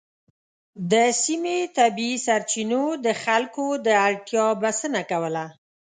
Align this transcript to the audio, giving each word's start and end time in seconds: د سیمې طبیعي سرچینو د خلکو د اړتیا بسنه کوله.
د 0.91 0.93
سیمې 1.23 1.57
طبیعي 1.77 2.17
سرچینو 2.25 2.83
د 3.05 3.07
خلکو 3.23 3.65
د 3.85 3.87
اړتیا 4.07 4.45
بسنه 4.61 5.01
کوله. 5.11 5.45